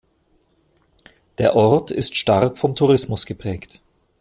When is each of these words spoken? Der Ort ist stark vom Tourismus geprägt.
Der 1.37 1.55
Ort 1.55 1.91
ist 1.91 2.17
stark 2.17 2.57
vom 2.57 2.73
Tourismus 2.73 3.27
geprägt. 3.27 3.81